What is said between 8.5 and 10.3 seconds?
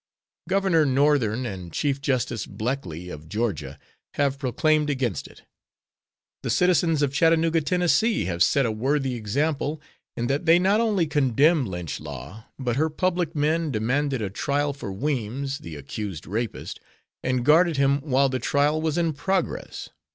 a worthy example in